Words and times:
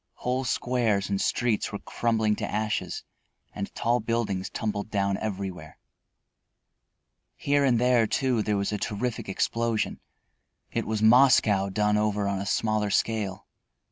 Whole 0.15 0.45
squares 0.45 1.11
and 1.11 1.21
streets 1.21 1.71
were 1.71 1.77
crumbling 1.77 2.35
to 2.37 2.51
ashes 2.51 3.03
and 3.53 3.71
tall 3.75 3.99
buildings 3.99 4.49
tumbled 4.49 4.89
down 4.89 5.15
everywhere. 5.19 5.77
Here 7.35 7.63
and 7.63 7.77
there, 7.79 8.07
too, 8.07 8.41
there 8.41 8.57
was 8.57 8.71
a 8.71 8.79
terrific 8.79 9.29
explosion. 9.29 9.99
It 10.71 10.87
was 10.87 11.03
Moscow 11.03 11.69
done 11.69 11.97
over 11.97 12.27
on 12.27 12.39
a 12.39 12.47
smaller 12.47 12.89
scale. 12.89 13.45